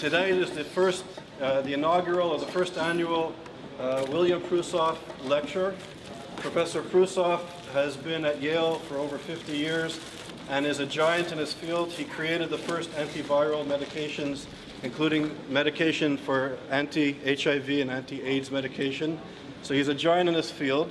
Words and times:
Today 0.00 0.30
is 0.30 0.50
the 0.52 0.64
first, 0.64 1.04
uh, 1.42 1.60
the 1.60 1.74
inaugural 1.74 2.30
or 2.30 2.38
the 2.38 2.46
first 2.46 2.78
annual 2.78 3.34
uh, 3.78 4.06
William 4.08 4.40
Prusoff 4.40 4.96
Lecture. 5.28 5.74
Professor 6.36 6.80
Prusoff 6.80 7.42
has 7.74 7.98
been 7.98 8.24
at 8.24 8.40
Yale 8.40 8.76
for 8.76 8.96
over 8.96 9.18
50 9.18 9.54
years 9.54 10.00
and 10.48 10.64
is 10.64 10.78
a 10.78 10.86
giant 10.86 11.32
in 11.32 11.36
his 11.36 11.52
field. 11.52 11.92
He 11.92 12.04
created 12.04 12.48
the 12.48 12.56
first 12.56 12.90
antiviral 12.92 13.62
medications, 13.66 14.46
including 14.82 15.36
medication 15.50 16.16
for 16.16 16.56
anti-HIV 16.70 17.68
and 17.68 17.90
anti-AIDS 17.90 18.50
medication. 18.50 19.20
So 19.60 19.74
he's 19.74 19.88
a 19.88 19.94
giant 19.94 20.30
in 20.30 20.34
his 20.34 20.50
field. 20.50 20.90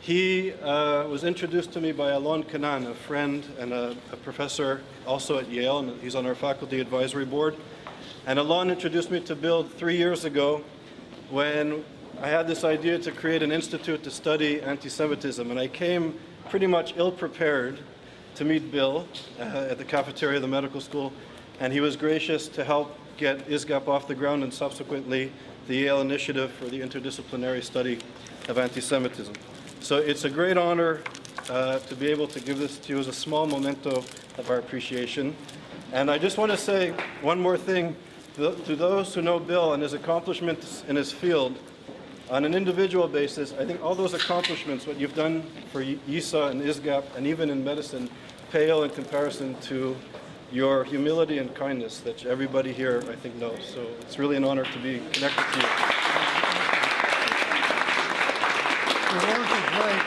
He 0.00 0.54
uh, 0.54 1.06
was 1.08 1.24
introduced 1.24 1.72
to 1.72 1.80
me 1.82 1.92
by 1.92 2.12
Alon 2.12 2.44
Kanan, 2.44 2.90
a 2.90 2.94
friend 2.94 3.44
and 3.58 3.74
a, 3.74 3.94
a, 4.12 4.16
professor 4.16 4.80
also 5.06 5.36
at 5.36 5.50
Yale, 5.50 5.80
and 5.80 6.00
he's 6.00 6.14
on 6.14 6.24
our 6.24 6.34
faculty 6.34 6.80
advisory 6.80 7.26
board. 7.26 7.54
And 8.30 8.38
Alon 8.38 8.70
introduced 8.70 9.10
me 9.10 9.18
to 9.22 9.34
Bill 9.34 9.64
three 9.64 9.96
years 9.96 10.24
ago 10.24 10.62
when 11.30 11.84
I 12.20 12.28
had 12.28 12.46
this 12.46 12.62
idea 12.62 12.96
to 12.96 13.10
create 13.10 13.42
an 13.42 13.50
institute 13.50 14.04
to 14.04 14.10
study 14.12 14.62
anti-Semitism, 14.62 15.50
and 15.50 15.58
I 15.58 15.66
came 15.66 16.16
pretty 16.48 16.68
much 16.68 16.94
ill-prepared 16.96 17.80
to 18.36 18.44
meet 18.44 18.70
Bill 18.70 19.08
uh, 19.40 19.66
at 19.70 19.78
the 19.78 19.84
cafeteria 19.84 20.36
of 20.36 20.42
the 20.42 20.46
medical 20.46 20.80
school, 20.80 21.12
and 21.58 21.72
he 21.72 21.80
was 21.80 21.96
gracious 21.96 22.46
to 22.50 22.62
help 22.62 22.96
get 23.16 23.48
ISGAP 23.48 23.88
off 23.88 24.06
the 24.06 24.14
ground 24.14 24.44
and 24.44 24.54
subsequently 24.54 25.32
the 25.66 25.74
Yale 25.74 26.00
Initiative 26.00 26.52
for 26.52 26.66
the 26.66 26.80
Interdisciplinary 26.80 27.64
Study 27.64 27.98
of 28.48 28.58
Anti-Semitism. 28.58 29.34
So 29.80 29.96
it's 29.96 30.24
a 30.24 30.30
great 30.30 30.56
honor 30.56 31.02
uh, 31.48 31.80
to 31.80 31.96
be 31.96 32.06
able 32.06 32.28
to 32.28 32.38
give 32.38 32.60
this 32.60 32.78
to 32.78 32.92
you 32.92 33.00
as 33.00 33.08
a 33.08 33.12
small 33.12 33.48
memento 33.48 34.04
of 34.38 34.50
our 34.50 34.58
appreciation. 34.58 35.34
And 35.92 36.08
I 36.08 36.16
just 36.16 36.38
want 36.38 36.52
to 36.52 36.56
say 36.56 36.94
one 37.22 37.40
more 37.40 37.58
thing 37.58 37.96
to 38.36 38.76
those 38.76 39.14
who 39.14 39.22
know 39.22 39.38
Bill 39.38 39.72
and 39.74 39.82
his 39.82 39.92
accomplishments 39.92 40.84
in 40.88 40.96
his 40.96 41.12
field. 41.12 41.58
On 42.30 42.44
an 42.44 42.54
individual 42.54 43.08
basis, 43.08 43.52
I 43.58 43.64
think 43.64 43.82
all 43.82 43.94
those 43.94 44.14
accomplishments, 44.14 44.86
what 44.86 45.00
you've 45.00 45.16
done 45.16 45.42
for 45.72 45.82
YISA 45.82 46.50
and 46.50 46.62
ISGAP, 46.62 47.16
and 47.16 47.26
even 47.26 47.50
in 47.50 47.64
medicine, 47.64 48.08
pale 48.52 48.84
in 48.84 48.90
comparison 48.90 49.56
to 49.62 49.96
your 50.52 50.84
humility 50.84 51.38
and 51.38 51.52
kindness 51.54 52.00
that 52.00 52.24
everybody 52.26 52.72
here, 52.72 53.02
I 53.08 53.16
think, 53.16 53.36
knows. 53.36 53.64
So 53.74 53.86
it's 54.00 54.18
really 54.18 54.36
an 54.36 54.44
honor 54.44 54.64
to 54.64 54.78
be 54.78 55.00
connected 55.12 55.44
to 55.52 55.58
you. 55.58 55.66
The 59.10 59.26
words 59.26 59.50
are 59.50 59.66
great. 59.80 60.02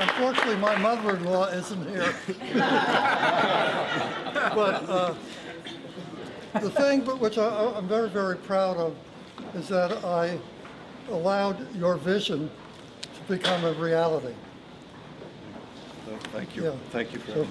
Unfortunately, 0.00 0.56
my 0.56 0.76
mother-in-law 0.76 1.46
isn't 1.46 1.88
here. 1.88 2.14
but 4.54 4.88
uh, 4.88 5.14
the 6.60 6.70
thing 6.70 7.00
which 7.18 7.38
I, 7.38 7.72
I'm 7.76 7.88
very, 7.88 8.08
very 8.08 8.36
proud 8.36 8.76
of 8.76 8.94
is 9.54 9.68
that 9.68 10.04
I 10.04 10.38
allowed 11.10 11.74
your 11.74 11.96
vision 11.96 12.50
to 13.02 13.32
become 13.34 13.64
a 13.64 13.72
reality. 13.74 14.34
Thank 16.32 16.56
you. 16.56 16.64
Yeah. 16.64 16.72
Thank 16.90 17.12
you 17.12 17.18
for 17.20 17.32
So, 17.32 17.46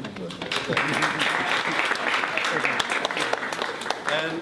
And, 4.14 4.42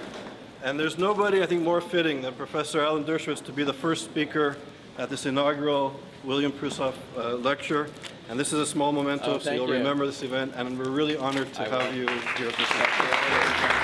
and 0.63 0.79
there's 0.79 0.97
nobody, 0.97 1.41
I 1.41 1.45
think, 1.45 1.63
more 1.63 1.81
fitting 1.81 2.21
than 2.21 2.33
Professor 2.33 2.81
Alan 2.81 3.03
Dershowitz 3.03 3.43
to 3.45 3.51
be 3.51 3.63
the 3.63 3.73
first 3.73 4.05
speaker 4.05 4.57
at 4.97 5.09
this 5.09 5.25
inaugural 5.25 5.99
William 6.23 6.51
Prusoff 6.51 6.95
uh, 7.17 7.35
lecture. 7.35 7.87
And 8.29 8.39
this 8.39 8.53
is 8.53 8.59
a 8.59 8.65
small 8.65 8.91
memento, 8.91 9.35
Oh, 9.35 9.39
so 9.39 9.51
you'll 9.51 9.67
you. 9.67 9.73
remember 9.73 10.05
this 10.05 10.21
event. 10.23 10.53
And 10.55 10.77
we're 10.77 10.89
really 10.89 11.17
honored 11.17 11.51
to 11.53 11.61
I 11.61 11.69
have 11.69 11.93
will. 11.93 11.99
you 12.01 12.07
here 12.37 12.47
at 12.49 12.55
this 12.57 13.80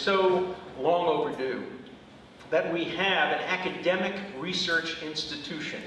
so 0.00 0.54
long 0.78 1.06
overdue 1.06 1.62
that 2.50 2.72
we 2.72 2.84
have 2.84 3.32
an 3.32 3.40
academic 3.46 4.14
research 4.38 5.02
institution 5.02 5.80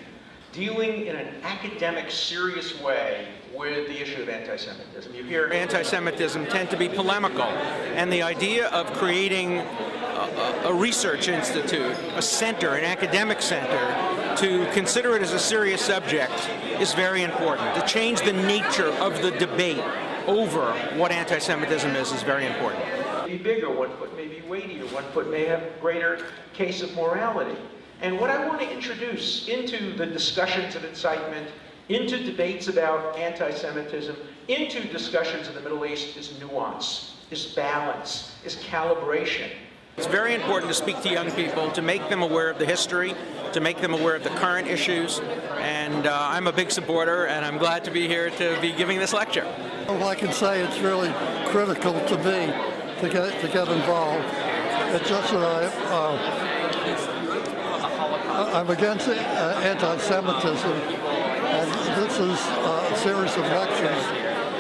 dealing 0.51 1.07
in 1.07 1.16
an 1.16 1.28
academic, 1.44 2.12
serious 2.12 2.79
way 2.79 3.28
with 3.56 3.88
the 3.88 4.02
issue 4.02 4.22
of 4.22 4.29
anti-Semitism. 4.29 5.13
You 5.13 5.23
hear 5.23 5.52
anti-Semitism 5.52 6.46
tend 6.46 6.69
to 6.69 6.78
be 6.78 6.88
polemical, 6.88 7.41
and 7.41 8.12
the 8.13 8.22
idea 8.22 8.68
of 8.68 8.85
creating 8.94 9.57
a, 9.57 10.62
a 10.66 10.73
research 10.73 11.28
institute, 11.28 11.96
a 12.16 12.22
center, 12.22 12.75
an 12.75 12.85
academic 12.85 13.41
center, 13.41 14.35
to 14.38 14.72
consider 14.73 15.16
it 15.16 15.23
as 15.23 15.34
a 15.34 15.40
serious 15.40 15.81
subject 15.81 16.50
is 16.79 16.94
very 16.94 17.23
important. 17.23 17.73
To 17.75 17.85
change 17.88 18.22
the 18.22 18.34
nature 18.34 18.90
of 18.94 19.22
the 19.23 19.31
debate 19.31 19.84
over 20.28 20.72
what 20.96 21.12
anti-Semitism 21.12 21.96
is 21.96 22.12
is 22.12 22.22
very 22.22 22.46
important. 22.46 23.03
Be 23.38 23.44
bigger, 23.44 23.69
one 23.69 23.89
foot 23.97 24.16
may 24.16 24.27
be 24.27 24.41
weightier, 24.47 24.85
one 24.88 25.03
foot 25.05 25.29
may 25.29 25.45
have 25.45 25.63
greater 25.81 26.25
case 26.53 26.81
of 26.81 26.94
morality. 26.95 27.57
And 28.01 28.19
what 28.19 28.29
I 28.29 28.47
want 28.47 28.59
to 28.61 28.71
introduce 28.71 29.47
into 29.47 29.94
the 29.94 30.05
discussions 30.05 30.75
of 30.75 30.83
incitement, 30.83 31.47
into 31.89 32.23
debates 32.23 32.67
about 32.67 33.17
anti-Semitism, 33.17 34.16
into 34.47 34.85
discussions 34.88 35.47
of 35.47 35.55
the 35.55 35.61
Middle 35.61 35.85
East 35.85 36.17
is 36.17 36.38
nuance, 36.39 37.16
is 37.31 37.45
balance, 37.47 38.35
is 38.45 38.55
calibration. 38.57 39.49
It's 39.95 40.07
very 40.07 40.33
important 40.33 40.69
to 40.72 40.75
speak 40.75 41.01
to 41.03 41.09
young 41.09 41.31
people, 41.31 41.72
to 41.72 41.81
make 41.81 42.09
them 42.09 42.23
aware 42.23 42.49
of 42.49 42.57
the 42.57 42.66
history, 42.66 43.13
to 43.53 43.59
make 43.59 43.79
them 43.79 43.93
aware 43.93 44.16
of 44.16 44.23
the 44.23 44.31
current 44.31 44.67
issues, 44.67 45.19
and 45.59 46.07
uh, 46.07 46.27
I'm 46.31 46.47
a 46.47 46.51
big 46.51 46.72
supporter, 46.72 47.27
and 47.27 47.45
I'm 47.45 47.59
glad 47.59 47.83
to 47.85 47.91
be 47.91 48.07
here 48.07 48.31
to 48.31 48.57
be 48.59 48.73
giving 48.73 48.97
this 48.97 49.13
lecture. 49.13 49.45
Well, 49.88 50.07
I 50.07 50.16
can 50.16 50.31
say 50.31 50.61
it's 50.63 50.79
really 50.79 51.13
critical 51.51 51.93
to 52.07 52.17
me 52.17 52.72
to 53.03 53.09
get 53.09 53.41
to 53.41 53.47
get 53.50 53.68
involved. 53.68 54.24
It's 54.96 55.09
just 55.09 55.34
that 55.34 55.44
I, 55.44 55.66
uh, 55.91 56.16
I'm 58.53 58.69
against 58.69 59.09
uh, 59.09 59.12
anti-Semitism, 59.62 60.72
and 60.72 61.69
this 62.00 62.19
is 62.19 62.40
a 62.40 62.96
series 62.96 63.36
of 63.36 63.44
lectures 63.44 64.06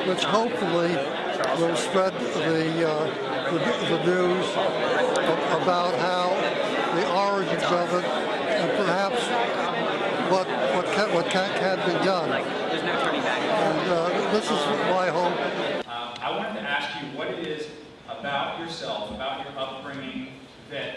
which 0.09 0.25
hopefully 0.25 0.97
will 1.57 1.75
spread 1.77 2.13
the, 2.19 2.85
uh, 2.85 3.05
the, 3.49 3.59
the 3.95 4.03
news 4.05 4.45
about 5.61 5.93
how 5.99 6.35
the 6.95 7.05
origins 7.15 7.63
of 7.63 7.93
it 7.93 8.03
and 8.03 8.71
perhaps 8.75 9.23
what 10.29 10.47
what 10.75 10.85
can, 10.87 11.13
what 11.15 11.25
can, 11.27 11.49
can 11.59 11.77
be 11.87 11.93
done. 12.03 12.29
And 12.29 13.89
uh, 13.89 14.31
this 14.31 14.45
is 14.51 14.65
my 14.91 15.07
hope. 15.07 15.31
Uh, 15.87 16.15
I 16.19 16.29
wanted 16.35 16.55
to 16.59 16.67
ask 16.67 17.01
you 17.01 17.07
what 17.17 17.29
it 17.29 17.47
is 17.47 17.67
about 18.23 18.52
yourself, 18.63 19.11
about 19.11 19.43
your 19.43 19.59
upbringing, 19.59 20.29
that 20.69 20.95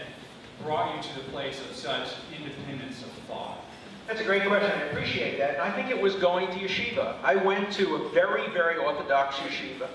brought 0.63 0.97
you 0.97 1.03
to 1.03 1.15
the 1.19 1.31
place 1.31 1.61
of 1.61 1.75
such 1.75 2.09
independence 2.37 3.03
of 3.03 3.11
thought. 3.29 3.59
That's 4.07 4.21
a 4.21 4.25
great 4.25 4.47
question. 4.47 4.71
I 4.71 4.85
appreciate 4.85 5.37
that. 5.39 5.59
I 5.59 5.71
think 5.73 5.91
it 5.91 6.01
was 6.01 6.15
going 6.15 6.47
to 6.47 6.55
yeshiva. 6.55 7.17
I 7.23 7.35
went 7.35 7.73
to 7.73 7.97
a 7.97 8.09
very, 8.11 8.49
very 8.51 8.77
orthodox 8.77 9.37
yeshiva, 9.37 9.89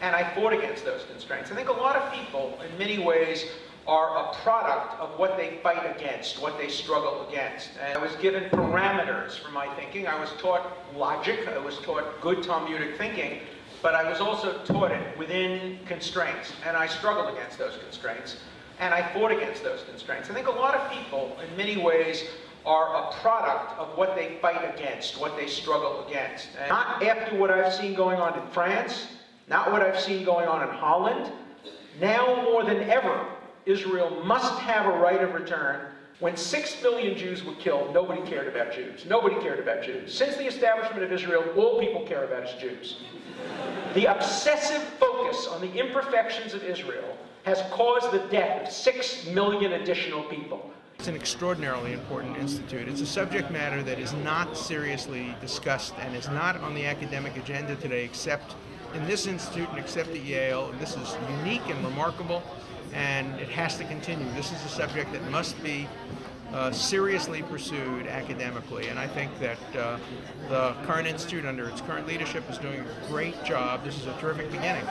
and 0.00 0.16
I 0.16 0.34
fought 0.34 0.54
against 0.54 0.84
those 0.84 1.02
constraints. 1.10 1.52
I 1.52 1.54
think 1.54 1.68
a 1.68 1.72
lot 1.72 1.96
of 1.96 2.12
people, 2.12 2.58
in 2.68 2.78
many 2.78 2.98
ways, 2.98 3.44
are 3.86 4.16
a 4.16 4.34
product 4.36 4.98
of 4.98 5.10
what 5.18 5.36
they 5.36 5.58
fight 5.62 5.94
against, 5.94 6.40
what 6.40 6.56
they 6.56 6.68
struggle 6.70 7.28
against. 7.28 7.68
And 7.82 7.98
I 7.98 8.02
was 8.02 8.16
given 8.16 8.44
parameters 8.44 9.38
for 9.38 9.50
my 9.50 9.68
thinking. 9.74 10.06
I 10.06 10.18
was 10.18 10.30
taught 10.38 10.72
logic. 10.96 11.46
I 11.46 11.58
was 11.58 11.78
taught 11.80 12.18
good 12.22 12.42
Talmudic 12.42 12.96
thinking. 12.96 13.40
But 13.84 13.94
I 13.94 14.08
was 14.08 14.18
also 14.18 14.64
taught 14.64 14.92
it 14.92 15.18
within 15.18 15.78
constraints. 15.84 16.54
And 16.66 16.74
I 16.74 16.86
struggled 16.86 17.36
against 17.36 17.58
those 17.58 17.76
constraints. 17.76 18.38
And 18.80 18.94
I 18.94 19.12
fought 19.12 19.30
against 19.30 19.62
those 19.62 19.82
constraints. 19.82 20.30
I 20.30 20.32
think 20.32 20.46
a 20.46 20.52
lot 20.52 20.74
of 20.74 20.90
people, 20.90 21.36
in 21.46 21.54
many 21.54 21.76
ways, 21.76 22.24
are 22.64 22.96
a 22.96 23.12
product 23.20 23.78
of 23.78 23.94
what 23.98 24.16
they 24.16 24.38
fight 24.40 24.74
against, 24.74 25.20
what 25.20 25.36
they 25.36 25.46
struggle 25.46 26.06
against. 26.08 26.48
And 26.58 26.70
not 26.70 27.02
after 27.02 27.36
what 27.36 27.50
I've 27.50 27.74
seen 27.74 27.92
going 27.94 28.18
on 28.18 28.32
in 28.40 28.46
France, 28.52 29.06
not 29.48 29.70
what 29.70 29.82
I've 29.82 30.00
seen 30.00 30.24
going 30.24 30.48
on 30.48 30.66
in 30.66 30.74
Holland. 30.74 31.30
Now 32.00 32.42
more 32.42 32.64
than 32.64 32.88
ever, 32.88 33.26
Israel 33.66 34.22
must 34.24 34.58
have 34.60 34.86
a 34.86 34.96
right 34.98 35.22
of 35.22 35.34
return. 35.34 35.92
When 36.20 36.36
six 36.36 36.80
million 36.82 37.18
Jews 37.18 37.44
were 37.44 37.54
killed, 37.54 37.92
nobody 37.92 38.22
cared 38.22 38.46
about 38.46 38.72
Jews. 38.72 39.04
Nobody 39.08 39.34
cared 39.40 39.58
about 39.58 39.82
Jews. 39.82 40.14
Since 40.14 40.36
the 40.36 40.46
establishment 40.46 41.02
of 41.02 41.12
Israel, 41.12 41.44
all 41.56 41.80
people 41.80 42.06
care 42.06 42.24
about 42.24 42.44
is 42.44 42.60
Jews. 42.60 43.02
The 43.94 44.06
obsessive 44.06 44.82
focus 45.00 45.48
on 45.48 45.60
the 45.60 45.72
imperfections 45.72 46.54
of 46.54 46.62
Israel 46.62 47.16
has 47.44 47.62
caused 47.72 48.12
the 48.12 48.20
death 48.30 48.66
of 48.66 48.72
six 48.72 49.26
million 49.26 49.72
additional 49.72 50.22
people. 50.24 50.70
It's 50.98 51.08
an 51.08 51.16
extraordinarily 51.16 51.92
important 51.92 52.36
institute. 52.38 52.88
It's 52.88 53.00
a 53.00 53.06
subject 53.06 53.50
matter 53.50 53.82
that 53.82 53.98
is 53.98 54.12
not 54.14 54.56
seriously 54.56 55.34
discussed 55.40 55.94
and 55.98 56.14
is 56.14 56.28
not 56.28 56.56
on 56.58 56.74
the 56.74 56.86
academic 56.86 57.36
agenda 57.36 57.74
today 57.76 58.04
except 58.04 58.54
in 58.94 59.04
this 59.06 59.26
institute 59.26 59.68
and 59.70 59.78
except 59.78 60.10
at 60.10 60.24
Yale. 60.24 60.72
This 60.78 60.96
is 60.96 61.16
unique 61.38 61.68
and 61.68 61.84
remarkable. 61.84 62.42
And 62.94 63.38
it 63.40 63.48
has 63.48 63.76
to 63.78 63.84
continue. 63.84 64.26
This 64.34 64.52
is 64.52 64.64
a 64.64 64.68
subject 64.68 65.12
that 65.12 65.30
must 65.30 65.60
be 65.62 65.88
uh, 66.52 66.70
seriously 66.70 67.42
pursued 67.42 68.06
academically, 68.06 68.88
and 68.88 68.98
I 68.98 69.08
think 69.08 69.36
that 69.40 69.76
uh, 69.76 69.98
the 70.48 70.74
current 70.86 71.08
institute, 71.08 71.44
under 71.44 71.68
its 71.68 71.80
current 71.80 72.06
leadership, 72.06 72.48
is 72.48 72.58
doing 72.58 72.80
a 72.80 73.08
great 73.08 73.42
job. 73.44 73.84
This 73.84 73.98
is 73.98 74.06
a 74.06 74.16
terrific 74.18 74.50
beginning. 74.52 74.84